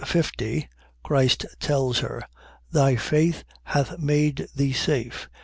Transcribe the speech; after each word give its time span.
50) 0.03 0.67
Christ 1.03 1.45
tells 1.59 1.99
her, 1.99 2.23
Thy 2.71 2.95
faith 2.95 3.43
hath 3.65 3.99
made 3.99 4.47
thee 4.55 4.73
safe. 4.73 5.29